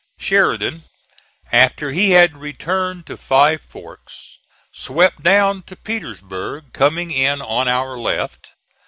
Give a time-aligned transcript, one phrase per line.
[0.17, 0.85] Sheridan,
[1.51, 4.39] after he had returned to Five Forks,
[4.71, 8.49] swept down to Petersburg, coming in on our left.